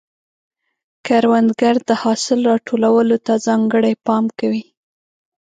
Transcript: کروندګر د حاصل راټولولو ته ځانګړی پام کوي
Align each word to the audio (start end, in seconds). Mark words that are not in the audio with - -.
کروندګر 1.05 1.75
د 1.89 1.91
حاصل 2.01 2.39
راټولولو 2.51 3.15
ته 3.25 3.33
ځانګړی 3.47 3.93
پام 4.05 4.25
کوي 4.39 4.65